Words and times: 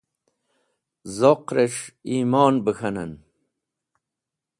Zoqrẽs̃h 1.17 1.83
ẽmon 2.15 2.55
bẽ 2.65 2.73
k̃hanen. 2.77 3.11